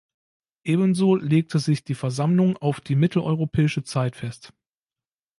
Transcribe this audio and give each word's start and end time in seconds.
Ebenso 0.63 1.13
legte 1.15 1.59
sich 1.59 1.83
die 1.83 1.93
Versammlung 1.93 2.57
auf 2.57 2.81
die 2.81 2.95
Mitteleuropäische 2.95 3.83
Zeit 3.83 4.15
fest. 4.15 4.51